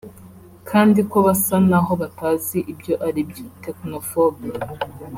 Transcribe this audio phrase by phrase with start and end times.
[0.69, 4.45] kandi ko basa n’aho batazi ibyo ari byo (technophobe)